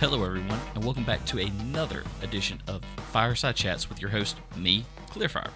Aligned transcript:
Hello, 0.00 0.24
everyone, 0.24 0.58
and 0.74 0.82
welcome 0.82 1.04
back 1.04 1.22
to 1.26 1.36
another 1.36 2.04
edition 2.22 2.62
of 2.66 2.80
FyreSyde 3.12 3.54
Chats 3.54 3.90
with 3.90 4.00
your 4.00 4.10
host, 4.10 4.38
me, 4.56 4.86
Clearfire. 5.10 5.50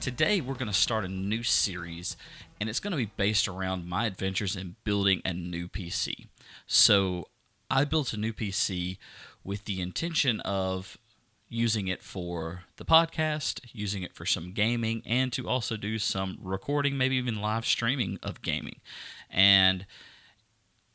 Today, 0.00 0.40
we're 0.40 0.54
going 0.54 0.66
to 0.66 0.72
start 0.72 1.04
a 1.04 1.08
new 1.08 1.44
series, 1.44 2.16
and 2.58 2.68
it's 2.68 2.80
going 2.80 2.90
to 2.90 2.96
be 2.96 3.12
based 3.16 3.46
around 3.46 3.86
my 3.86 4.06
adventures 4.06 4.56
in 4.56 4.74
building 4.82 5.22
a 5.24 5.32
new 5.32 5.68
PC. 5.68 6.26
So, 6.66 7.26
I 7.70 7.84
built 7.84 8.12
a 8.12 8.16
new 8.16 8.32
PC 8.32 8.98
with 9.44 9.66
the 9.66 9.80
intention 9.80 10.40
of 10.40 10.98
using 11.48 11.86
it 11.86 12.02
for 12.02 12.64
the 12.78 12.84
podcast, 12.84 13.60
using 13.72 14.02
it 14.02 14.16
for 14.16 14.26
some 14.26 14.50
gaming, 14.50 15.00
and 15.06 15.32
to 15.32 15.48
also 15.48 15.76
do 15.76 16.00
some 16.00 16.38
recording, 16.42 16.98
maybe 16.98 17.14
even 17.14 17.40
live 17.40 17.64
streaming 17.64 18.18
of 18.20 18.42
gaming. 18.42 18.80
And 19.30 19.86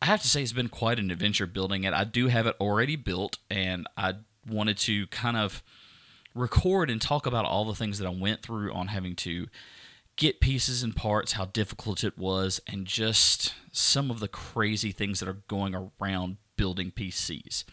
I 0.02 0.08
have 0.08 0.22
to 0.24 0.28
say, 0.28 0.42
it's 0.42 0.52
been 0.52 0.70
quite 0.70 0.98
an 0.98 1.12
adventure 1.12 1.46
building 1.46 1.84
it. 1.84 1.94
I 1.94 2.06
do 2.06 2.28
have 2.28 2.48
it 2.48 2.56
already 2.60 2.96
built, 2.96 3.38
and 3.50 3.88
I 3.96 4.16
wanted 4.48 4.78
to 4.80 5.06
kind 5.08 5.38
of 5.38 5.62
record 6.34 6.90
and 6.90 7.00
talk 7.00 7.28
about 7.28 7.46
all 7.46 7.66
the 7.66 7.76
things 7.76 8.00
that 8.00 8.08
I 8.08 8.12
went 8.12 8.42
through 8.42 8.74
on 8.74 8.88
having 8.88 9.16
to 9.18 9.48
get 10.16 10.40
pieces 10.40 10.82
and 10.82 10.96
parts, 10.96 11.34
how 11.34 11.46
difficult 11.46 12.04
it 12.04 12.18
was, 12.18 12.60
and 12.66 12.88
just 12.88 13.54
some 13.72 14.10
of 14.10 14.20
the 14.20 14.28
crazy 14.28 14.92
things 14.92 15.20
that 15.20 15.30
are 15.30 15.44
going 15.48 15.92
around 16.00 16.38
building 16.56 16.92
PCs. 16.92 17.64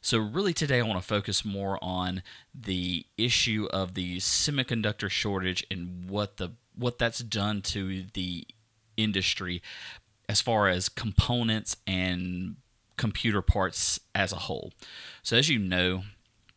So, 0.00 0.18
really, 0.18 0.54
today 0.54 0.80
I 0.80 0.82
want 0.82 1.00
to 1.00 1.06
focus 1.06 1.44
more 1.44 1.78
on 1.82 2.22
the 2.54 3.04
issue 3.18 3.68
of 3.70 3.94
the 3.94 4.16
semiconductor 4.16 5.10
shortage 5.10 5.64
and 5.70 6.08
what 6.08 6.38
the 6.38 6.52
what 6.74 6.98
that's 6.98 7.18
done 7.18 7.60
to 7.60 8.04
the 8.14 8.46
industry 8.96 9.62
as 10.30 10.40
far 10.40 10.68
as 10.68 10.88
components 10.88 11.76
and 11.88 12.54
computer 12.96 13.42
parts 13.42 13.98
as 14.14 14.32
a 14.32 14.36
whole. 14.36 14.72
So, 15.24 15.36
as 15.36 15.48
you 15.48 15.58
know, 15.58 16.04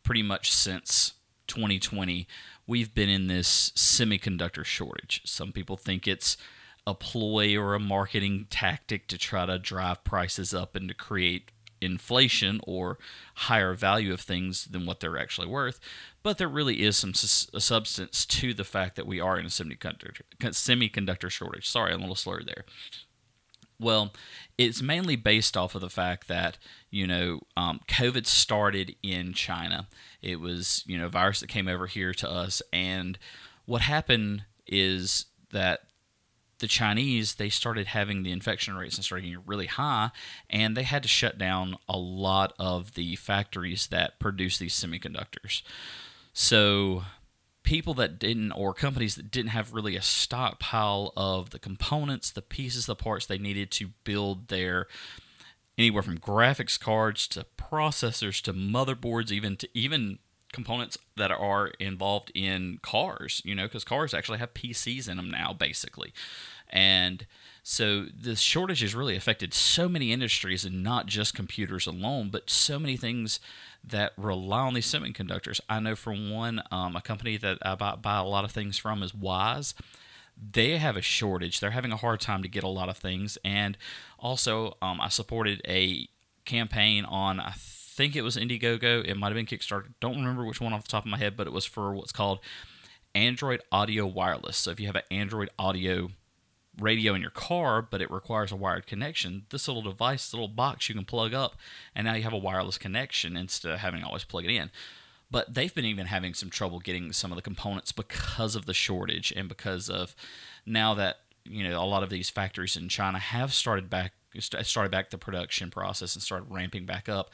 pretty 0.04 0.22
much 0.22 0.52
since 0.52 1.14
2020, 1.48 2.28
we've 2.68 2.94
been 2.94 3.08
in 3.08 3.26
this 3.26 3.70
semiconductor 3.70 4.64
shortage. 4.64 5.22
Some 5.24 5.50
people 5.50 5.76
think 5.76 6.06
it's 6.06 6.36
a 6.86 6.94
ploy 6.94 7.56
or 7.56 7.74
a 7.74 7.80
marketing 7.80 8.46
tactic 8.48 9.08
to 9.08 9.18
try 9.18 9.44
to 9.44 9.58
drive 9.58 10.04
prices 10.04 10.54
up 10.54 10.76
and 10.76 10.86
to 10.86 10.94
create 10.94 11.50
inflation 11.80 12.60
or 12.62 12.98
higher 13.34 13.74
value 13.74 14.12
of 14.12 14.20
things 14.20 14.66
than 14.66 14.86
what 14.86 15.00
they're 15.00 15.18
actually 15.18 15.48
worth. 15.48 15.80
But 16.22 16.38
there 16.38 16.46
really 16.46 16.82
is 16.82 16.96
some 16.96 17.12
substance 17.12 18.24
to 18.24 18.54
the 18.54 18.62
fact 18.62 18.94
that 18.94 19.06
we 19.06 19.18
are 19.18 19.36
in 19.36 19.46
a 19.46 19.48
semiconductor 19.48 20.20
semiconductor 20.38 21.28
shortage. 21.28 21.68
Sorry, 21.68 21.92
I'm 21.92 21.98
a 21.98 22.02
little 22.02 22.14
slurred 22.14 22.46
there. 22.46 22.64
Well, 23.80 24.12
it's 24.56 24.80
mainly 24.80 25.16
based 25.16 25.56
off 25.56 25.74
of 25.74 25.80
the 25.80 25.90
fact 25.90 26.28
that 26.28 26.58
you 26.90 27.06
know 27.06 27.40
um, 27.56 27.80
COVID 27.88 28.26
started 28.26 28.94
in 29.02 29.32
China. 29.32 29.88
It 30.22 30.40
was 30.40 30.84
you 30.86 30.98
know 30.98 31.06
a 31.06 31.10
virus 31.10 31.40
that 31.40 31.48
came 31.48 31.68
over 31.68 31.86
here 31.86 32.14
to 32.14 32.30
us, 32.30 32.62
and 32.72 33.18
what 33.66 33.82
happened 33.82 34.44
is 34.66 35.26
that 35.50 35.80
the 36.58 36.68
Chinese 36.68 37.34
they 37.34 37.48
started 37.48 37.88
having 37.88 38.22
the 38.22 38.32
infection 38.32 38.76
rates 38.76 38.96
and 38.96 39.04
started 39.04 39.22
getting 39.22 39.42
really 39.46 39.66
high, 39.66 40.10
and 40.48 40.76
they 40.76 40.84
had 40.84 41.02
to 41.02 41.08
shut 41.08 41.36
down 41.36 41.76
a 41.88 41.98
lot 41.98 42.52
of 42.58 42.94
the 42.94 43.16
factories 43.16 43.88
that 43.88 44.18
produce 44.18 44.58
these 44.58 44.74
semiconductors. 44.74 45.62
So 46.32 47.02
people 47.64 47.94
that 47.94 48.18
didn't 48.18 48.52
or 48.52 48.72
companies 48.72 49.16
that 49.16 49.30
didn't 49.30 49.50
have 49.50 49.72
really 49.72 49.96
a 49.96 50.02
stockpile 50.02 51.12
of 51.16 51.50
the 51.50 51.58
components, 51.58 52.30
the 52.30 52.42
pieces, 52.42 52.86
the 52.86 52.94
parts 52.94 53.26
they 53.26 53.38
needed 53.38 53.70
to 53.72 53.88
build 54.04 54.48
their 54.48 54.86
anywhere 55.76 56.02
from 56.02 56.18
graphics 56.18 56.78
cards 56.78 57.26
to 57.26 57.44
processors 57.58 58.40
to 58.42 58.52
motherboards 58.52 59.32
even 59.32 59.56
to 59.56 59.68
even 59.74 60.18
components 60.52 60.96
that 61.16 61.32
are 61.32 61.72
involved 61.80 62.30
in 62.32 62.78
cars, 62.80 63.42
you 63.44 63.56
know, 63.56 63.64
because 63.64 63.82
cars 63.82 64.14
actually 64.14 64.38
have 64.38 64.54
PCs 64.54 65.08
in 65.08 65.16
them 65.16 65.30
now 65.30 65.52
basically. 65.52 66.12
And 66.68 67.26
so 67.66 68.04
the 68.14 68.36
shortage 68.36 68.82
has 68.82 68.94
really 68.94 69.16
affected 69.16 69.54
so 69.54 69.88
many 69.88 70.12
industries 70.12 70.66
and 70.66 70.82
not 70.82 71.06
just 71.06 71.34
computers 71.34 71.86
alone, 71.86 72.28
but 72.28 72.50
so 72.50 72.78
many 72.78 72.98
things 72.98 73.40
that 73.82 74.12
rely 74.18 74.60
on 74.60 74.74
these 74.74 74.86
semiconductors. 74.86 75.60
I 75.66 75.80
know 75.80 75.96
for 75.96 76.12
one, 76.12 76.62
um, 76.70 76.94
a 76.94 77.00
company 77.00 77.38
that 77.38 77.56
I 77.62 77.74
buy, 77.74 77.96
buy 77.96 78.18
a 78.18 78.24
lot 78.24 78.44
of 78.44 78.50
things 78.50 78.76
from 78.76 79.02
is 79.02 79.12
Wyze 79.12 79.72
They 80.52 80.76
have 80.76 80.98
a 80.98 81.00
shortage. 81.00 81.58
They're 81.58 81.70
having 81.70 81.90
a 81.90 81.96
hard 81.96 82.20
time 82.20 82.42
to 82.42 82.48
get 82.48 82.64
a 82.64 82.68
lot 82.68 82.90
of 82.90 82.98
things. 82.98 83.38
And 83.42 83.78
also, 84.18 84.76
um, 84.82 85.00
I 85.00 85.08
supported 85.08 85.62
a 85.66 86.06
campaign 86.44 87.06
on, 87.06 87.40
I 87.40 87.54
think 87.56 88.14
it 88.14 88.22
was 88.22 88.36
Indiegogo. 88.36 89.08
It 89.08 89.16
might 89.16 89.28
have 89.28 89.36
been 89.36 89.46
Kickstarter. 89.46 89.86
Don't 90.00 90.16
remember 90.16 90.44
which 90.44 90.60
one 90.60 90.74
off 90.74 90.82
the 90.82 90.90
top 90.90 91.04
of 91.04 91.10
my 91.10 91.16
head, 91.16 91.34
but 91.34 91.46
it 91.46 91.52
was 91.54 91.64
for 91.64 91.94
what's 91.94 92.12
called 92.12 92.40
Android 93.14 93.62
Auto 93.72 94.04
Wireless. 94.04 94.58
So 94.58 94.70
if 94.70 94.78
you 94.80 94.86
have 94.86 94.96
an 94.96 95.02
Android 95.10 95.48
Auto 95.58 96.10
radio 96.78 97.14
in 97.14 97.20
your 97.20 97.30
car, 97.30 97.82
but 97.82 98.02
it 98.02 98.10
requires 98.10 98.52
a 98.52 98.56
wired 98.56 98.86
connection. 98.86 99.46
This 99.50 99.68
little 99.68 99.82
device, 99.82 100.32
little 100.32 100.48
box 100.48 100.88
you 100.88 100.94
can 100.94 101.04
plug 101.04 101.34
up, 101.34 101.56
and 101.94 102.04
now 102.06 102.14
you 102.14 102.22
have 102.22 102.32
a 102.32 102.38
wireless 102.38 102.78
connection 102.78 103.36
instead 103.36 103.72
of 103.72 103.80
having 103.80 104.00
to 104.00 104.06
always 104.06 104.24
plug 104.24 104.44
it 104.44 104.50
in. 104.50 104.70
But 105.30 105.54
they've 105.54 105.74
been 105.74 105.84
even 105.84 106.06
having 106.06 106.34
some 106.34 106.50
trouble 106.50 106.78
getting 106.78 107.12
some 107.12 107.32
of 107.32 107.36
the 107.36 107.42
components 107.42 107.92
because 107.92 108.54
of 108.56 108.66
the 108.66 108.74
shortage 108.74 109.32
and 109.34 109.48
because 109.48 109.88
of 109.88 110.14
now 110.66 110.94
that 110.94 111.18
you 111.44 111.68
know 111.68 111.82
a 111.82 111.84
lot 111.84 112.02
of 112.02 112.10
these 112.10 112.30
factories 112.30 112.76
in 112.76 112.88
China 112.88 113.18
have 113.18 113.52
started 113.52 113.90
back 113.90 114.12
started 114.40 114.90
back 114.90 115.10
the 115.10 115.18
production 115.18 115.70
process 115.70 116.14
and 116.14 116.22
started 116.22 116.50
ramping 116.50 116.86
back 116.86 117.08
up 117.08 117.30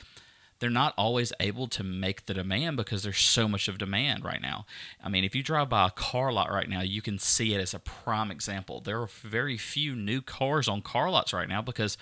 they're 0.60 0.71
not 0.71 0.94
always 0.97 1.32
able 1.41 1.66
to 1.69 1.82
make 1.82 2.26
the 2.26 2.34
demand 2.34 2.76
because 2.76 3.03
there's 3.03 3.19
so 3.19 3.48
much 3.48 3.66
of 3.66 3.78
demand 3.78 4.25
right 4.25 4.41
now. 4.41 4.66
I 5.03 5.09
mean, 5.09 5.25
if 5.25 5.34
you 5.34 5.43
drive 5.43 5.71
by 5.71 5.87
a 5.87 5.91
car 5.91 6.32
lot 6.32 6.53
right 6.53 6.69
now, 6.69 6.82
you 6.82 7.03
can 7.03 7.19
see 7.19 7.54
it 7.54 7.60
as 7.60 7.75
a 7.75 7.78
prime 7.78 8.31
example. 8.31 8.81
There 8.81 9.00
are 9.00 9.06
very 9.06 9.56
few 9.56 9.97
new 9.97 10.21
cars 10.21 10.69
on 10.69 10.82
car 10.82 11.10
lots 11.10 11.32
right 11.32 11.48
now 11.48 11.62
because 11.62 11.97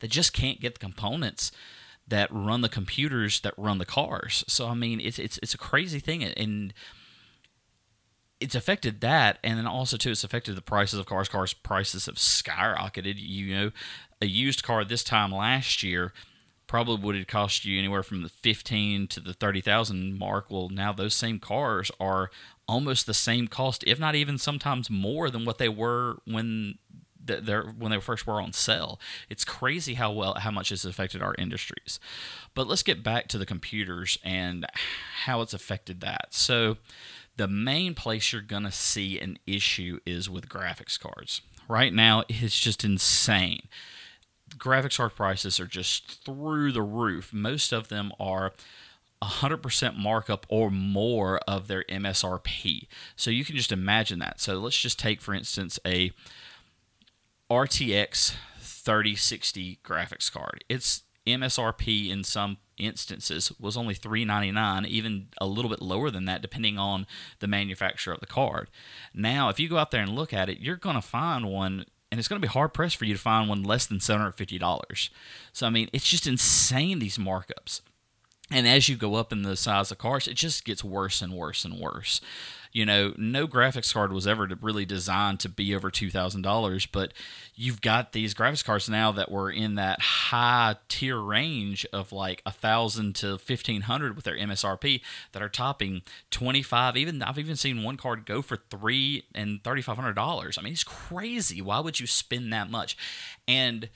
they 0.00 0.08
just 0.08 0.32
can't 0.32 0.60
get 0.60 0.74
the 0.74 0.80
components 0.80 1.52
that 2.08 2.32
run 2.32 2.62
the 2.62 2.70
computers 2.70 3.40
that 3.40 3.52
run 3.58 3.76
the 3.76 3.84
cars. 3.84 4.42
So 4.48 4.68
I 4.68 4.74
mean, 4.74 5.00
it's 5.00 5.18
it's 5.18 5.38
it's 5.42 5.54
a 5.54 5.58
crazy 5.58 6.00
thing 6.00 6.24
and 6.24 6.72
it's 8.40 8.54
affected 8.54 9.00
that 9.00 9.38
and 9.42 9.58
then 9.58 9.66
also 9.66 9.96
too 9.96 10.12
it's 10.12 10.24
affected 10.24 10.56
the 10.56 10.62
prices 10.62 10.98
of 10.98 11.06
cars 11.06 11.28
cars 11.28 11.52
prices 11.52 12.06
have 12.06 12.14
skyrocketed 12.14 13.14
you 13.16 13.52
know 13.52 13.70
a 14.22 14.26
used 14.26 14.62
car 14.62 14.84
this 14.84 15.02
time 15.02 15.32
last 15.32 15.82
year 15.82 16.12
probably 16.68 17.04
would 17.04 17.16
have 17.16 17.26
cost 17.26 17.64
you 17.64 17.78
anywhere 17.78 18.04
from 18.04 18.22
the 18.22 18.28
15 18.28 19.08
to 19.08 19.20
the 19.20 19.32
30,000 19.32 20.16
mark. 20.16 20.46
Well, 20.50 20.68
now 20.68 20.92
those 20.92 21.14
same 21.14 21.40
cars 21.40 21.90
are 21.98 22.30
almost 22.68 23.06
the 23.06 23.14
same 23.14 23.48
cost, 23.48 23.82
if 23.86 23.98
not 23.98 24.14
even 24.14 24.38
sometimes 24.38 24.88
more 24.88 25.30
than 25.30 25.44
what 25.44 25.58
they 25.58 25.68
were 25.68 26.18
when 26.26 26.78
they're 27.24 27.64
when 27.64 27.90
they 27.90 28.00
first 28.00 28.26
were 28.26 28.40
on 28.40 28.52
sale. 28.52 29.00
It's 29.28 29.44
crazy 29.44 29.94
how 29.94 30.12
well 30.12 30.34
how 30.34 30.50
much 30.50 30.70
it's 30.70 30.84
affected 30.84 31.22
our 31.22 31.34
industries. 31.36 31.98
But 32.54 32.68
let's 32.68 32.82
get 32.82 33.02
back 33.02 33.28
to 33.28 33.38
the 33.38 33.46
computers 33.46 34.18
and 34.22 34.66
how 35.24 35.40
it's 35.40 35.54
affected 35.54 36.00
that. 36.02 36.28
So 36.30 36.76
the 37.36 37.48
main 37.48 37.94
place 37.94 38.32
you're 38.32 38.42
going 38.42 38.64
to 38.64 38.72
see 38.72 39.18
an 39.18 39.38
issue 39.46 40.00
is 40.04 40.28
with 40.28 40.48
graphics 40.48 40.98
cards. 40.98 41.40
Right 41.68 41.92
now, 41.92 42.24
it's 42.28 42.58
just 42.58 42.84
insane 42.84 43.68
graphics 44.56 44.96
card 44.96 45.14
prices 45.14 45.60
are 45.60 45.66
just 45.66 46.24
through 46.24 46.72
the 46.72 46.82
roof. 46.82 47.32
Most 47.32 47.72
of 47.72 47.88
them 47.88 48.12
are 48.18 48.52
100% 49.22 49.96
markup 49.96 50.46
or 50.48 50.70
more 50.70 51.38
of 51.48 51.68
their 51.68 51.84
MSRP. 51.84 52.86
So 53.16 53.30
you 53.30 53.44
can 53.44 53.56
just 53.56 53.72
imagine 53.72 54.18
that. 54.20 54.40
So 54.40 54.58
let's 54.58 54.78
just 54.78 54.98
take, 54.98 55.20
for 55.20 55.34
instance, 55.34 55.78
a 55.86 56.12
RTX 57.50 58.34
3060 58.60 59.80
graphics 59.84 60.30
card. 60.30 60.64
Its 60.68 61.02
MSRP 61.26 62.10
in 62.10 62.24
some 62.24 62.58
instances 62.78 63.52
was 63.58 63.76
only 63.76 63.92
399 63.92 64.86
even 64.86 65.26
a 65.40 65.46
little 65.46 65.68
bit 65.68 65.82
lower 65.82 66.10
than 66.10 66.26
that 66.26 66.40
depending 66.40 66.78
on 66.78 67.06
the 67.40 67.48
manufacturer 67.48 68.14
of 68.14 68.20
the 68.20 68.26
card 68.26 68.70
now 69.12 69.48
if 69.48 69.58
you 69.58 69.68
go 69.68 69.78
out 69.78 69.90
there 69.90 70.00
and 70.00 70.14
look 70.14 70.32
at 70.32 70.48
it 70.48 70.60
you're 70.60 70.76
going 70.76 70.94
to 70.94 71.02
find 71.02 71.44
one 71.44 71.84
and 72.10 72.18
it's 72.18 72.28
going 72.28 72.40
to 72.40 72.46
be 72.46 72.52
hard 72.52 72.72
pressed 72.72 72.96
for 72.96 73.04
you 73.04 73.14
to 73.14 73.20
find 73.20 73.48
one 73.48 73.62
less 73.62 73.86
than 73.86 73.98
$750. 73.98 75.10
So, 75.52 75.66
I 75.66 75.70
mean, 75.70 75.88
it's 75.92 76.08
just 76.08 76.26
insane, 76.26 76.98
these 76.98 77.18
markups. 77.18 77.80
And 78.50 78.66
as 78.66 78.88
you 78.88 78.96
go 78.96 79.14
up 79.14 79.32
in 79.32 79.42
the 79.42 79.56
size 79.56 79.90
of 79.90 79.98
cars, 79.98 80.26
it 80.26 80.34
just 80.34 80.64
gets 80.64 80.82
worse 80.82 81.20
and 81.20 81.34
worse 81.34 81.64
and 81.64 81.78
worse. 81.78 82.20
You 82.72 82.86
know, 82.86 83.14
no 83.16 83.46
graphics 83.46 83.92
card 83.92 84.12
was 84.12 84.26
ever 84.26 84.48
really 84.60 84.84
designed 84.84 85.40
to 85.40 85.48
be 85.48 85.74
over 85.74 85.90
$2,000, 85.90 86.88
but 86.92 87.12
you've 87.54 87.80
got 87.80 88.12
these 88.12 88.34
graphics 88.34 88.64
cards 88.64 88.88
now 88.88 89.10
that 89.12 89.30
were 89.30 89.50
in 89.50 89.74
that 89.76 90.00
high 90.00 90.76
tier 90.88 91.18
range 91.18 91.86
of 91.92 92.12
like 92.12 92.42
1000 92.44 93.14
to 93.16 93.30
1500 93.32 94.16
with 94.16 94.24
their 94.24 94.36
MSRP 94.36 95.00
that 95.32 95.42
are 95.42 95.48
topping 95.48 96.02
25 96.30 96.96
even 96.96 97.22
I've 97.22 97.38
even 97.38 97.56
seen 97.56 97.82
one 97.82 97.96
card 97.96 98.26
go 98.26 98.42
for 98.42 98.56
3 98.56 99.24
and 99.34 99.62
$3500. 99.62 100.58
I 100.58 100.62
mean, 100.62 100.72
it's 100.72 100.84
crazy. 100.84 101.60
Why 101.62 101.80
would 101.80 102.00
you 102.00 102.06
spend 102.06 102.52
that 102.52 102.70
much? 102.70 102.96
And 103.46 103.88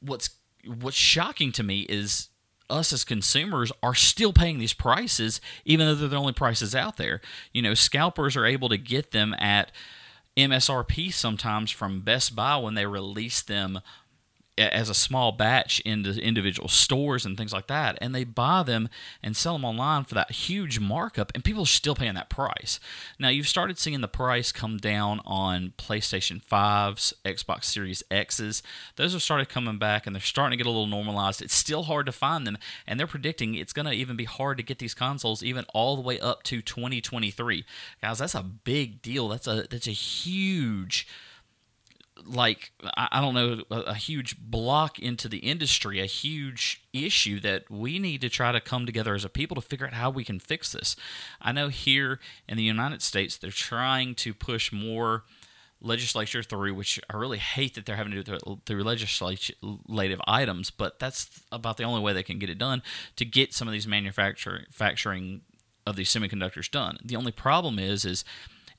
what's 0.00 0.30
what's 0.66 0.96
shocking 0.96 1.52
to 1.52 1.62
me 1.62 1.80
is 1.82 2.28
us 2.70 2.92
as 2.92 3.04
consumers 3.04 3.72
are 3.82 3.94
still 3.94 4.32
paying 4.32 4.58
these 4.58 4.72
prices, 4.72 5.40
even 5.64 5.86
though 5.86 5.94
they're 5.94 6.08
the 6.08 6.16
only 6.16 6.32
prices 6.32 6.74
out 6.74 6.96
there. 6.96 7.20
You 7.52 7.62
know, 7.62 7.74
scalpers 7.74 8.36
are 8.36 8.46
able 8.46 8.68
to 8.68 8.78
get 8.78 9.12
them 9.12 9.34
at 9.38 9.70
MSRP 10.36 11.12
sometimes 11.12 11.70
from 11.70 12.00
Best 12.00 12.34
Buy 12.34 12.56
when 12.56 12.74
they 12.74 12.86
release 12.86 13.40
them 13.42 13.80
as 14.56 14.88
a 14.88 14.94
small 14.94 15.32
batch 15.32 15.80
into 15.80 16.10
individual 16.20 16.68
stores 16.68 17.24
and 17.24 17.36
things 17.36 17.52
like 17.52 17.66
that 17.66 17.98
and 18.00 18.14
they 18.14 18.24
buy 18.24 18.62
them 18.62 18.88
and 19.22 19.36
sell 19.36 19.54
them 19.54 19.64
online 19.64 20.04
for 20.04 20.14
that 20.14 20.30
huge 20.30 20.78
markup 20.78 21.32
and 21.34 21.44
people 21.44 21.62
are 21.62 21.66
still 21.66 21.94
paying 21.94 22.14
that 22.14 22.30
price. 22.30 22.78
Now 23.18 23.28
you've 23.28 23.48
started 23.48 23.78
seeing 23.78 24.00
the 24.00 24.08
price 24.08 24.52
come 24.52 24.76
down 24.76 25.20
on 25.24 25.72
playstation 25.78 26.42
5s 26.44 27.12
xbox 27.24 27.64
series 27.64 28.02
x's. 28.10 28.62
Those 28.96 29.12
have 29.12 29.22
started 29.22 29.48
coming 29.48 29.78
back 29.78 30.06
and 30.06 30.14
they're 30.14 30.22
starting 30.22 30.56
to 30.58 30.62
get 30.62 30.68
a 30.68 30.70
little 30.70 30.86
normalized. 30.86 31.42
It's 31.42 31.54
still 31.54 31.84
hard 31.84 32.06
to 32.06 32.12
find 32.12 32.46
them 32.46 32.58
and 32.86 32.98
they're 32.98 33.06
predicting 33.06 33.54
it's 33.54 33.72
going 33.72 33.86
to 33.86 33.92
even 33.92 34.16
be 34.16 34.24
hard 34.24 34.56
to 34.58 34.62
get 34.62 34.78
these 34.78 34.94
consoles 34.94 35.42
even 35.42 35.64
all 35.74 35.96
the 35.96 36.02
way 36.02 36.20
up 36.20 36.42
to 36.44 36.62
2023 36.62 37.64
guys 38.02 38.18
that's 38.18 38.34
a 38.34 38.42
big 38.42 39.02
deal. 39.02 39.28
That's 39.28 39.46
a 39.46 39.66
that's 39.70 39.86
a 39.86 39.92
huge 39.92 41.06
like 42.24 42.72
I 42.96 43.20
don't 43.20 43.34
know 43.34 43.62
a, 43.70 43.90
a, 43.90 43.94
huge 43.94 44.38
block 44.38 44.98
into 44.98 45.28
the 45.28 45.38
industry, 45.38 46.00
a 46.00 46.06
huge 46.06 46.82
issue 46.92 47.40
that 47.40 47.70
we 47.70 47.98
need 47.98 48.20
to 48.20 48.28
try 48.28 48.52
to 48.52 48.60
come 48.60 48.86
together 48.86 49.14
as 49.14 49.24
a 49.24 49.28
people 49.28 49.56
to 49.56 49.60
figure 49.60 49.86
out 49.86 49.94
how 49.94 50.10
we 50.10 50.24
can 50.24 50.38
fix 50.38 50.72
this. 50.72 50.96
I 51.42 51.52
know 51.52 51.68
here 51.68 52.20
in 52.48 52.56
the 52.56 52.62
United 52.62 53.02
States 53.02 53.36
they're 53.36 53.50
trying 53.50 54.14
to 54.16 54.32
push 54.32 54.72
more 54.72 55.24
legislature 55.80 56.42
through, 56.42 56.74
which 56.74 57.00
I 57.10 57.16
really 57.16 57.38
hate 57.38 57.74
that 57.74 57.84
they're 57.84 57.96
having 57.96 58.12
to 58.12 58.22
do 58.22 58.38
through, 58.38 58.60
through 58.64 58.82
legislative 58.84 60.20
items, 60.26 60.70
but 60.70 60.98
that's 60.98 61.42
about 61.52 61.76
the 61.76 61.84
only 61.84 62.00
way 62.00 62.12
they 62.12 62.22
can 62.22 62.38
get 62.38 62.48
it 62.48 62.58
done 62.58 62.82
to 63.16 63.24
get 63.24 63.52
some 63.52 63.68
of 63.68 63.72
these 63.72 63.86
manufacturing 63.86 65.42
of 65.86 65.96
these 65.96 66.08
semiconductors 66.08 66.70
done. 66.70 66.98
The 67.04 67.16
only 67.16 67.32
problem 67.32 67.78
is 67.78 68.04
is 68.04 68.24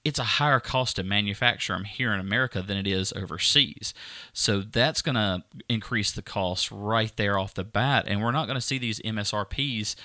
it's 0.05 0.19
a 0.19 0.23
higher 0.23 0.59
cost 0.59 0.95
to 0.95 1.03
manufacture 1.03 1.73
them 1.73 1.83
here 1.83 2.13
in 2.13 2.19
America 2.19 2.61
than 2.61 2.77
it 2.77 2.85
is 2.85 3.11
overseas. 3.13 3.93
So 4.31 4.61
that's 4.61 5.01
going 5.01 5.15
to 5.15 5.43
increase 5.67 6.11
the 6.11 6.21
cost 6.21 6.71
right 6.71 7.11
there 7.17 7.39
off 7.39 7.55
the 7.55 7.63
bat. 7.63 8.05
And 8.07 8.21
we're 8.21 8.31
not 8.31 8.45
going 8.45 8.55
to 8.55 8.61
see 8.61 8.77
these 8.77 8.99
MSRPs 8.99 9.95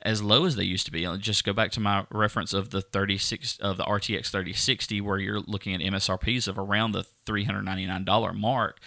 as 0.00 0.22
low 0.22 0.46
as 0.46 0.56
they 0.56 0.64
used 0.64 0.86
to 0.86 0.92
be. 0.92 1.06
I'll 1.06 1.18
just 1.18 1.44
go 1.44 1.52
back 1.52 1.70
to 1.72 1.80
my 1.80 2.06
reference 2.10 2.54
of 2.54 2.70
the 2.70 2.80
36 2.80 3.58
of 3.58 3.76
the 3.76 3.84
RTX 3.84 4.30
3060 4.30 5.02
where 5.02 5.18
you're 5.18 5.40
looking 5.40 5.74
at 5.74 5.80
MSRPs 5.80 6.48
of 6.48 6.58
around 6.58 6.92
the 6.92 7.04
$399 7.26 8.34
mark. 8.34 8.80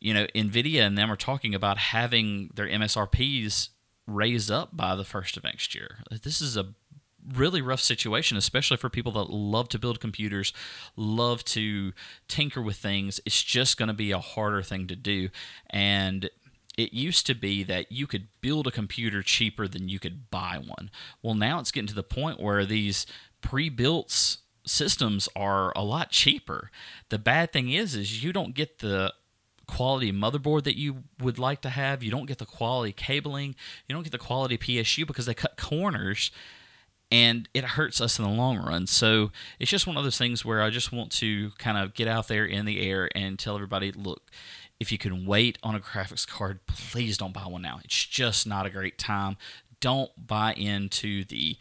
You 0.00 0.14
know, 0.14 0.26
Nvidia 0.34 0.80
and 0.82 0.98
them 0.98 1.12
are 1.12 1.16
talking 1.16 1.54
about 1.54 1.78
having 1.78 2.50
their 2.54 2.66
MSRPs 2.66 3.68
raised 4.08 4.50
up 4.50 4.76
by 4.76 4.96
the 4.96 5.04
first 5.04 5.36
of 5.36 5.44
next 5.44 5.76
year. 5.76 5.98
This 6.22 6.40
is 6.40 6.56
a 6.56 6.74
really 7.34 7.62
rough 7.62 7.80
situation, 7.80 8.36
especially 8.36 8.76
for 8.76 8.88
people 8.88 9.12
that 9.12 9.30
love 9.30 9.68
to 9.70 9.78
build 9.78 10.00
computers, 10.00 10.52
love 10.96 11.44
to 11.44 11.92
tinker 12.28 12.62
with 12.62 12.76
things. 12.76 13.20
It's 13.24 13.42
just 13.42 13.76
going 13.76 13.88
to 13.88 13.94
be 13.94 14.10
a 14.12 14.18
harder 14.18 14.62
thing 14.62 14.86
to 14.88 14.96
do. 14.96 15.28
And 15.68 16.30
it 16.76 16.92
used 16.92 17.26
to 17.26 17.34
be 17.34 17.62
that 17.64 17.92
you 17.92 18.06
could 18.06 18.28
build 18.40 18.66
a 18.66 18.70
computer 18.70 19.22
cheaper 19.22 19.68
than 19.68 19.88
you 19.88 19.98
could 19.98 20.30
buy 20.30 20.60
one. 20.64 20.90
Well, 21.22 21.34
now 21.34 21.58
it's 21.60 21.70
getting 21.70 21.88
to 21.88 21.94
the 21.94 22.02
point 22.02 22.40
where 22.40 22.64
these 22.64 23.06
pre-built 23.42 24.38
systems 24.64 25.28
are 25.34 25.72
a 25.76 25.82
lot 25.82 26.10
cheaper. 26.10 26.70
The 27.08 27.18
bad 27.18 27.52
thing 27.52 27.70
is 27.70 27.94
is 27.94 28.22
you 28.22 28.32
don't 28.32 28.54
get 28.54 28.78
the 28.78 29.12
quality 29.66 30.12
motherboard 30.12 30.64
that 30.64 30.76
you 30.76 31.04
would 31.20 31.38
like 31.38 31.60
to 31.62 31.70
have. 31.70 32.02
You 32.02 32.10
don't 32.10 32.26
get 32.26 32.38
the 32.38 32.46
quality 32.46 32.92
cabling. 32.92 33.54
You 33.88 33.94
don't 33.94 34.02
get 34.02 34.12
the 34.12 34.18
quality 34.18 34.58
PSU 34.58 35.06
because 35.06 35.26
they 35.26 35.34
cut 35.34 35.56
corners 35.56 36.30
and 37.10 37.48
it 37.54 37.64
hurts 37.64 38.00
us 38.00 38.18
in 38.18 38.24
the 38.24 38.30
long 38.30 38.58
run. 38.58 38.86
So 38.86 39.32
it's 39.58 39.70
just 39.70 39.86
one 39.86 39.96
of 39.96 40.04
those 40.04 40.18
things 40.18 40.44
where 40.44 40.62
I 40.62 40.70
just 40.70 40.92
want 40.92 41.10
to 41.12 41.50
kind 41.58 41.76
of 41.76 41.94
get 41.94 42.08
out 42.08 42.28
there 42.28 42.44
in 42.44 42.64
the 42.64 42.80
air 42.88 43.08
and 43.14 43.38
tell 43.38 43.56
everybody, 43.56 43.92
look, 43.92 44.30
if 44.78 44.90
you 44.90 44.98
can 44.98 45.26
wait 45.26 45.58
on 45.62 45.74
a 45.74 45.80
graphics 45.80 46.26
card, 46.26 46.60
please 46.66 47.18
don't 47.18 47.34
buy 47.34 47.42
one 47.42 47.62
now. 47.62 47.80
It's 47.84 48.06
just 48.06 48.46
not 48.46 48.66
a 48.66 48.70
great 48.70 48.96
time. 48.96 49.36
Don't 49.80 50.10
buy 50.26 50.54
into 50.54 51.24
the 51.24 51.56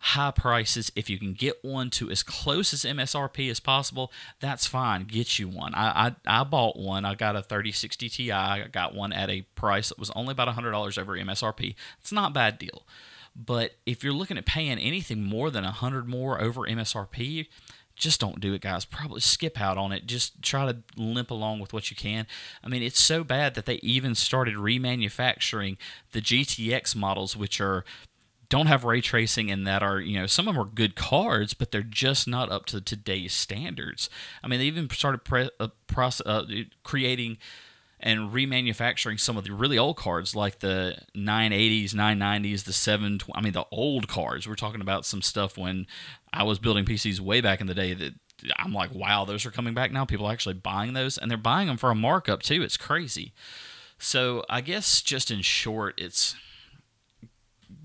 high 0.00 0.32
prices. 0.32 0.92
If 0.94 1.08
you 1.08 1.18
can 1.18 1.32
get 1.32 1.64
one 1.64 1.88
to 1.90 2.10
as 2.10 2.22
close 2.22 2.74
as 2.74 2.84
MSRP 2.84 3.50
as 3.50 3.60
possible, 3.60 4.12
that's 4.40 4.66
fine. 4.66 5.04
Get 5.04 5.38
you 5.38 5.48
one. 5.48 5.74
I 5.74 6.14
I, 6.26 6.40
I 6.40 6.44
bought 6.44 6.76
one. 6.78 7.04
I 7.04 7.14
got 7.14 7.36
a 7.36 7.42
3060 7.42 8.08
Ti. 8.08 8.32
I 8.32 8.68
got 8.68 8.94
one 8.94 9.12
at 9.12 9.30
a 9.30 9.42
price 9.54 9.88
that 9.88 9.98
was 9.98 10.10
only 10.10 10.32
about 10.32 10.48
$100 10.48 10.98
over 10.98 11.16
MSRP. 11.16 11.74
It's 12.00 12.12
not 12.12 12.32
a 12.32 12.34
bad 12.34 12.58
deal. 12.58 12.82
But 13.36 13.72
if 13.84 14.04
you're 14.04 14.12
looking 14.12 14.38
at 14.38 14.46
paying 14.46 14.78
anything 14.78 15.22
more 15.22 15.50
than 15.50 15.64
a 15.64 15.72
hundred 15.72 16.08
more 16.08 16.40
over 16.40 16.62
MSRP, 16.62 17.48
just 17.96 18.20
don't 18.20 18.40
do 18.40 18.54
it, 18.54 18.60
guys. 18.60 18.84
Probably 18.84 19.20
skip 19.20 19.60
out 19.60 19.78
on 19.78 19.92
it. 19.92 20.06
Just 20.06 20.42
try 20.42 20.70
to 20.70 20.78
limp 20.96 21.30
along 21.30 21.60
with 21.60 21.72
what 21.72 21.90
you 21.90 21.96
can. 21.96 22.26
I 22.62 22.68
mean, 22.68 22.82
it's 22.82 23.00
so 23.00 23.22
bad 23.24 23.54
that 23.54 23.66
they 23.66 23.76
even 23.76 24.14
started 24.14 24.54
remanufacturing 24.54 25.76
the 26.12 26.20
GTX 26.20 26.96
models, 26.96 27.36
which 27.36 27.60
are 27.60 27.84
don't 28.48 28.66
have 28.66 28.84
ray 28.84 29.00
tracing 29.00 29.50
and 29.50 29.66
that 29.66 29.82
are 29.82 30.00
you 30.00 30.18
know 30.18 30.26
some 30.26 30.46
of 30.46 30.54
them 30.54 30.62
are 30.62 30.66
good 30.66 30.94
cards 30.94 31.54
but 31.54 31.72
they're 31.72 31.82
just 31.82 32.28
not 32.28 32.52
up 32.52 32.66
to 32.66 32.80
today's 32.80 33.32
standards 33.32 34.10
i 34.44 34.46
mean 34.46 34.60
they 34.60 34.66
even 34.66 34.88
started 34.90 35.24
pre- 35.24 35.50
uh, 35.58 35.68
process, 35.86 36.24
uh, 36.26 36.44
creating 36.82 37.38
and 38.00 38.30
remanufacturing 38.30 39.18
some 39.18 39.36
of 39.36 39.44
the 39.44 39.52
really 39.52 39.78
old 39.78 39.96
cards 39.96 40.34
like 40.34 40.58
the 40.58 40.98
980s, 41.16 41.94
990s, 41.94 42.64
the 42.64 42.72
7 42.72 43.20
I 43.34 43.40
mean 43.40 43.52
the 43.52 43.66
old 43.70 44.08
cards. 44.08 44.46
We're 44.48 44.54
talking 44.54 44.80
about 44.80 45.06
some 45.06 45.22
stuff 45.22 45.56
when 45.56 45.86
I 46.32 46.42
was 46.42 46.58
building 46.58 46.84
PCs 46.84 47.20
way 47.20 47.40
back 47.40 47.60
in 47.60 47.66
the 47.66 47.74
day 47.74 47.94
that 47.94 48.14
I'm 48.56 48.72
like, 48.72 48.94
wow, 48.94 49.24
those 49.24 49.46
are 49.46 49.50
coming 49.50 49.74
back 49.74 49.92
now. 49.92 50.04
People 50.04 50.26
are 50.26 50.32
actually 50.32 50.54
buying 50.54 50.92
those 50.92 51.16
and 51.16 51.30
they're 51.30 51.38
buying 51.38 51.68
them 51.68 51.76
for 51.76 51.90
a 51.90 51.94
markup 51.94 52.42
too. 52.42 52.62
It's 52.62 52.76
crazy. 52.76 53.32
So, 53.98 54.44
I 54.50 54.60
guess 54.60 55.00
just 55.00 55.30
in 55.30 55.40
short, 55.40 55.94
it's 55.98 56.34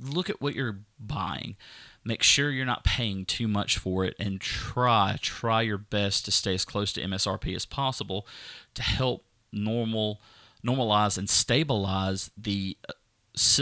look 0.02 0.30
at 0.30 0.42
what 0.42 0.56
you're 0.56 0.80
buying. 1.00 1.56
Make 2.04 2.24
sure 2.24 2.50
you're 2.50 2.66
not 2.66 2.84
paying 2.84 3.26
too 3.26 3.48
much 3.48 3.78
for 3.78 4.06
it 4.06 4.16
and 4.20 4.42
try 4.42 5.18
try 5.22 5.62
your 5.62 5.78
best 5.78 6.26
to 6.26 6.32
stay 6.32 6.56
as 6.56 6.66
close 6.66 6.92
to 6.94 7.02
MSRP 7.02 7.56
as 7.56 7.66
possible 7.66 8.28
to 8.74 8.82
help 8.82 9.26
normal 9.52 10.22
normalize 10.66 11.18
and 11.18 11.30
stabilize 11.30 12.32
the 12.38 12.78
uh, 12.88 12.94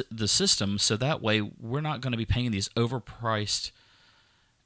the 0.10 0.28
system 0.28 0.80
so 0.80 0.98
that 0.98 1.22
way 1.22 1.42
we're 1.42 1.82
not 1.82 2.02
going 2.02 2.12
to 2.12 2.18
be 2.18 2.26
paying 2.26 2.52
these 2.52 2.70
overpriced 2.70 3.72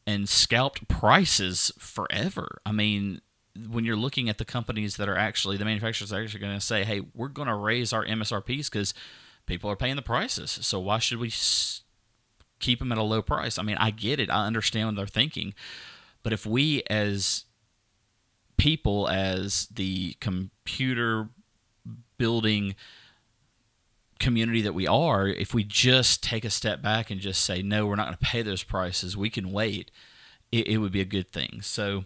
and 0.08 0.30
scalped 0.30 0.88
prices 0.88 1.72
forever. 1.78 2.62
I 2.66 2.72
mean, 2.72 3.22
when 3.70 3.84
you're 3.84 3.98
looking 3.98 4.30
at 4.30 4.38
the 4.38 4.46
companies 4.46 4.96
that 4.98 5.10
are 5.10 5.18
actually 5.18 5.58
the 5.58 5.66
manufacturers 5.66 6.14
are 6.14 6.22
actually 6.24 6.40
going 6.40 6.58
to 6.58 6.66
say, 6.66 6.84
"Hey, 6.84 7.02
we're 7.14 7.28
going 7.28 7.48
to 7.48 7.56
raise 7.56 7.92
our 7.92 8.06
MSRPs 8.06 8.72
because 8.72 8.94
people 9.46 9.70
are 9.70 9.76
paying 9.76 9.98
the 9.98 10.02
prices. 10.02 10.52
So 10.62 10.80
why 10.80 11.00
should 11.00 11.20
we 11.20 11.32
keep 12.60 12.80
them 12.80 12.92
at 12.92 12.98
a 12.98 13.04
low 13.04 13.22
price?" 13.22 13.58
I 13.58 13.64
mean, 13.64 13.78
I 13.78 13.92
get 13.92 14.20
it. 14.20 14.30
I 14.30 14.46
understand 14.46 14.88
what 14.88 14.96
they're 14.96 15.08
thinking. 15.08 15.54
But 16.24 16.34
if 16.34 16.46
we 16.46 16.84
as 16.90 17.46
people 18.62 19.10
as 19.10 19.66
the 19.74 20.14
computer 20.20 21.30
building 22.20 22.76
community 24.20 24.62
that 24.62 24.76
we 24.76 24.86
are, 24.86 25.26
if 25.26 25.56
we 25.56 25.64
just 25.64 26.22
take 26.22 26.46
a 26.46 26.50
step 26.52 26.80
back 26.80 27.10
and 27.10 27.20
just 27.20 27.44
say, 27.44 27.64
no, 27.64 27.88
we're 27.88 27.96
not 27.96 28.06
going 28.06 28.18
to 28.20 28.24
pay 28.24 28.44
those 28.44 28.62
prices, 28.62 29.18
we 29.18 29.32
can 29.32 29.52
wait, 29.52 29.90
it, 30.52 30.68
it 30.68 30.78
would 30.78 30.92
be 30.92 31.02
a 31.02 31.06
good 31.06 31.32
thing. 31.32 31.62
So 31.64 32.04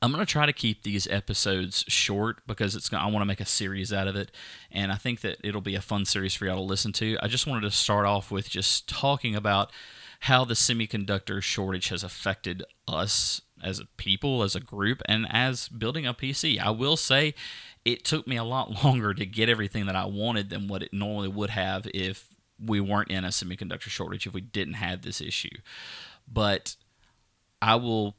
I'm 0.00 0.12
going 0.12 0.24
to 0.24 0.30
try 0.30 0.46
to 0.46 0.52
keep 0.52 0.84
these 0.84 1.08
episodes 1.08 1.84
short 1.88 2.46
because 2.46 2.76
it's 2.76 2.92
I 2.92 3.06
want 3.06 3.22
to 3.22 3.26
make 3.26 3.40
a 3.40 3.44
series 3.44 3.92
out 3.92 4.06
of 4.06 4.14
it, 4.14 4.30
and 4.70 4.92
I 4.92 4.94
think 4.94 5.22
that 5.22 5.38
it'll 5.42 5.60
be 5.60 5.74
a 5.74 5.80
fun 5.80 6.04
series 6.04 6.34
for 6.34 6.46
y'all 6.46 6.54
to 6.54 6.62
listen 6.62 6.92
to. 6.92 7.18
I 7.20 7.26
just 7.26 7.48
wanted 7.48 7.62
to 7.62 7.72
start 7.72 8.06
off 8.06 8.30
with 8.30 8.48
just 8.48 8.88
talking 8.88 9.34
about 9.34 9.72
how 10.20 10.44
the 10.44 10.54
semiconductor 10.54 11.42
shortage 11.42 11.88
has 11.88 12.04
affected 12.04 12.62
us 12.86 13.40
as 13.62 13.80
a 13.80 13.86
people, 13.96 14.42
as 14.42 14.54
a 14.54 14.60
group, 14.60 15.02
and 15.06 15.26
as 15.30 15.68
building 15.68 16.06
a 16.06 16.14
PC. 16.14 16.58
I 16.58 16.70
will 16.70 16.96
say 16.96 17.34
it 17.84 18.04
took 18.04 18.26
me 18.26 18.36
a 18.36 18.44
lot 18.44 18.84
longer 18.84 19.14
to 19.14 19.26
get 19.26 19.48
everything 19.48 19.86
that 19.86 19.96
I 19.96 20.06
wanted 20.06 20.50
than 20.50 20.68
what 20.68 20.82
it 20.82 20.92
normally 20.92 21.28
would 21.28 21.50
have 21.50 21.86
if 21.94 22.28
we 22.64 22.80
weren't 22.80 23.10
in 23.10 23.24
a 23.24 23.28
semiconductor 23.28 23.88
shortage, 23.88 24.26
if 24.26 24.34
we 24.34 24.40
didn't 24.40 24.74
have 24.74 25.02
this 25.02 25.20
issue. 25.20 25.58
But 26.26 26.76
I 27.62 27.76
will 27.76 28.16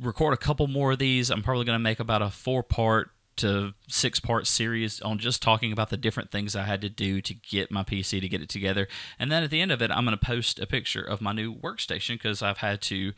record 0.00 0.34
a 0.34 0.38
couple 0.38 0.66
more 0.66 0.92
of 0.92 0.98
these. 0.98 1.30
I'm 1.30 1.42
probably 1.42 1.64
going 1.64 1.78
to 1.78 1.82
make 1.82 2.00
about 2.00 2.22
a 2.22 2.30
four 2.30 2.62
part 2.62 3.10
to 3.36 3.74
six 3.86 4.18
part 4.18 4.46
series 4.46 5.00
on 5.02 5.18
just 5.18 5.42
talking 5.42 5.70
about 5.70 5.90
the 5.90 5.96
different 5.96 6.30
things 6.30 6.56
I 6.56 6.64
had 6.64 6.80
to 6.80 6.88
do 6.88 7.20
to 7.20 7.34
get 7.34 7.70
my 7.70 7.82
PC 7.82 8.20
to 8.20 8.28
get 8.28 8.40
it 8.40 8.48
together. 8.48 8.88
And 9.18 9.30
then 9.30 9.42
at 9.42 9.50
the 9.50 9.60
end 9.60 9.70
of 9.70 9.82
it, 9.82 9.90
I'm 9.90 10.04
going 10.04 10.16
to 10.18 10.24
post 10.24 10.58
a 10.58 10.66
picture 10.66 11.02
of 11.02 11.20
my 11.20 11.32
new 11.32 11.54
workstation 11.54 12.14
because 12.14 12.42
I've 12.42 12.58
had 12.58 12.80
to 12.82 13.12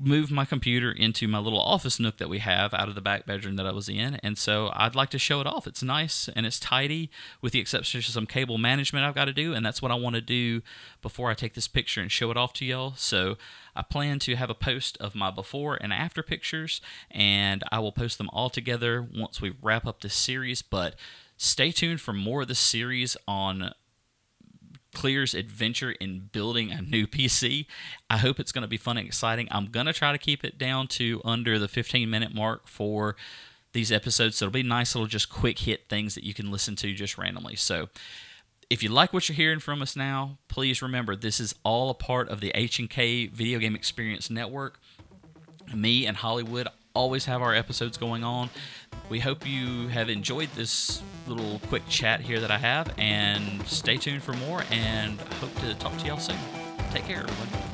moved 0.00 0.32
my 0.32 0.46
computer 0.46 0.90
into 0.90 1.28
my 1.28 1.38
little 1.38 1.60
office 1.60 2.00
nook 2.00 2.16
that 2.16 2.30
we 2.30 2.38
have 2.38 2.72
out 2.72 2.88
of 2.88 2.94
the 2.94 3.00
back 3.02 3.26
bedroom 3.26 3.56
that 3.56 3.66
I 3.66 3.72
was 3.72 3.88
in, 3.88 4.14
and 4.22 4.38
so 4.38 4.70
I'd 4.72 4.94
like 4.94 5.10
to 5.10 5.18
show 5.18 5.40
it 5.40 5.46
off. 5.46 5.66
It's 5.66 5.82
nice 5.82 6.28
and 6.34 6.46
it's 6.46 6.58
tidy, 6.58 7.10
with 7.42 7.52
the 7.52 7.60
exception 7.60 7.98
of 7.98 8.04
some 8.04 8.26
cable 8.26 8.56
management 8.56 9.04
I've 9.04 9.14
got 9.14 9.26
to 9.26 9.32
do, 9.32 9.52
and 9.52 9.64
that's 9.64 9.82
what 9.82 9.92
I 9.92 9.96
want 9.96 10.16
to 10.16 10.22
do 10.22 10.62
before 11.02 11.30
I 11.30 11.34
take 11.34 11.54
this 11.54 11.68
picture 11.68 12.00
and 12.00 12.10
show 12.10 12.30
it 12.30 12.36
off 12.36 12.54
to 12.54 12.64
y'all. 12.64 12.94
So 12.96 13.36
I 13.76 13.82
plan 13.82 14.18
to 14.20 14.36
have 14.36 14.50
a 14.50 14.54
post 14.54 14.96
of 14.98 15.14
my 15.14 15.30
before 15.30 15.76
and 15.80 15.92
after 15.92 16.22
pictures, 16.22 16.80
and 17.10 17.62
I 17.70 17.78
will 17.78 17.92
post 17.92 18.18
them 18.18 18.30
all 18.32 18.50
together 18.50 19.06
once 19.14 19.40
we 19.40 19.54
wrap 19.60 19.86
up 19.86 20.00
this 20.00 20.14
series. 20.14 20.62
But 20.62 20.94
stay 21.36 21.72
tuned 21.72 22.00
for 22.00 22.12
more 22.12 22.42
of 22.42 22.48
the 22.48 22.54
series 22.54 23.16
on 23.28 23.72
Kleer's 24.94 25.34
adventure 25.34 25.92
in 25.92 26.30
building 26.32 26.70
a 26.72 26.82
new 26.82 27.06
PC. 27.06 27.66
I 28.08 28.18
hope 28.18 28.40
it's 28.40 28.52
going 28.52 28.62
to 28.62 28.68
be 28.68 28.76
fun 28.76 28.96
and 28.96 29.06
exciting. 29.06 29.48
I'm 29.50 29.66
going 29.66 29.86
to 29.86 29.92
try 29.92 30.12
to 30.12 30.18
keep 30.18 30.44
it 30.44 30.58
down 30.58 30.88
to 30.88 31.20
under 31.24 31.58
the 31.58 31.68
15 31.68 32.08
minute 32.08 32.34
mark 32.34 32.66
for 32.66 33.16
these 33.72 33.92
episodes. 33.92 34.36
So 34.36 34.46
it'll 34.46 34.52
be 34.52 34.62
nice 34.62 34.94
little 34.94 35.06
just 35.06 35.30
quick 35.30 35.60
hit 35.60 35.88
things 35.88 36.14
that 36.14 36.24
you 36.24 36.34
can 36.34 36.50
listen 36.50 36.76
to 36.76 36.92
just 36.92 37.18
randomly. 37.18 37.56
So 37.56 37.88
if 38.68 38.82
you 38.82 38.88
like 38.88 39.12
what 39.12 39.28
you're 39.28 39.36
hearing 39.36 39.60
from 39.60 39.82
us 39.82 39.96
now, 39.96 40.38
please 40.48 40.82
remember 40.82 41.16
this 41.16 41.40
is 41.40 41.54
all 41.64 41.90
a 41.90 41.94
part 41.94 42.28
of 42.28 42.40
the 42.40 42.52
H&K 42.54 43.26
Video 43.26 43.58
Game 43.58 43.74
Experience 43.74 44.30
Network. 44.30 44.78
Me 45.74 46.06
and 46.06 46.16
Hollywood 46.16 46.68
always 46.94 47.24
have 47.26 47.42
our 47.42 47.54
episodes 47.54 47.96
going 47.96 48.24
on. 48.24 48.50
We 49.10 49.18
hope 49.18 49.44
you 49.44 49.88
have 49.88 50.08
enjoyed 50.08 50.50
this 50.54 51.02
little 51.26 51.58
quick 51.66 51.82
chat 51.88 52.20
here 52.20 52.38
that 52.38 52.52
I 52.52 52.58
have, 52.58 52.94
and 52.96 53.66
stay 53.66 53.96
tuned 53.96 54.22
for 54.22 54.34
more. 54.34 54.62
And 54.70 55.20
hope 55.20 55.54
to 55.62 55.74
talk 55.74 55.98
to 55.98 56.06
y'all 56.06 56.18
soon. 56.18 56.36
Take 56.92 57.06
care, 57.06 57.24
everybody. 57.24 57.69